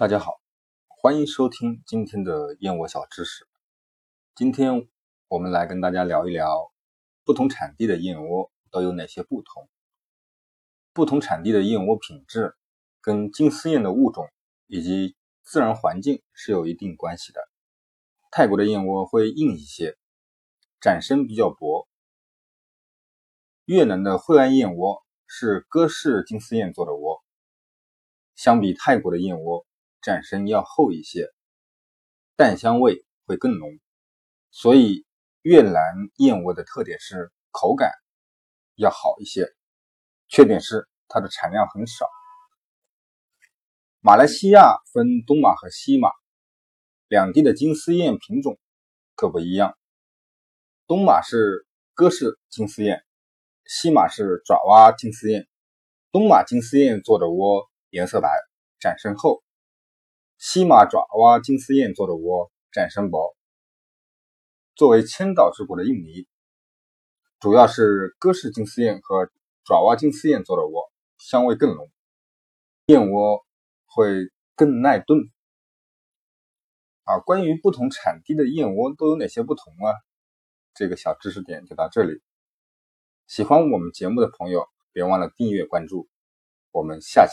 [0.00, 0.40] 大家好，
[0.88, 3.46] 欢迎收听今天的燕窝小知识。
[4.34, 4.88] 今天
[5.28, 6.72] 我们来跟大家聊一聊
[7.22, 9.68] 不同产地的燕窝都有哪些不同。
[10.94, 12.56] 不同产地的燕窝品质
[13.02, 14.26] 跟金丝燕的物种
[14.66, 17.42] 以及自然环境是有一定关系的。
[18.30, 19.98] 泰国的燕窝会硬一些，
[20.80, 21.86] 展身比较薄。
[23.66, 27.22] 越南的惠安燕窝是鸽式金丝燕做的窝，
[28.34, 29.66] 相比泰国的燕窝。
[30.02, 31.28] 展身要厚一些，
[32.36, 33.68] 蛋香味会更浓，
[34.50, 35.04] 所以
[35.42, 35.74] 越南
[36.16, 37.92] 燕窝的特点是口感
[38.76, 39.48] 要好一些，
[40.28, 42.06] 缺点是它的产量很少。
[44.00, 46.10] 马来西亚分东马和西马，
[47.08, 48.58] 两地的金丝燕品种
[49.14, 49.76] 可不一样，
[50.86, 53.04] 东马是鸽式金丝燕，
[53.66, 55.46] 西马是爪哇金丝燕。
[56.12, 58.30] 东马金丝燕做的窝颜色白，
[58.80, 59.42] 展身厚。
[60.42, 63.36] 西马爪哇金丝燕做的窝展身薄，
[64.74, 66.26] 作为千岛之国的印尼，
[67.40, 69.30] 主要是哥氏金丝燕和
[69.66, 71.90] 爪哇金丝燕做的窝，香味更浓，
[72.86, 73.44] 燕窝
[73.84, 75.30] 会更耐炖。
[77.04, 79.92] 啊，关于不同产地的燕窝都有哪些不同啊？
[80.72, 82.22] 这个小知识点就到这里。
[83.26, 86.08] 喜欢我们节目的朋友，别忘了订阅关注。
[86.70, 87.28] 我们下期。